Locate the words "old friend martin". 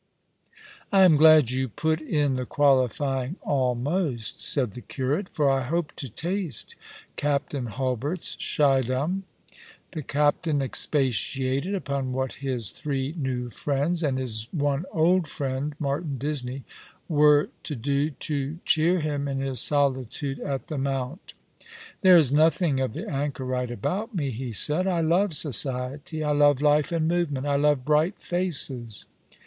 14.91-16.17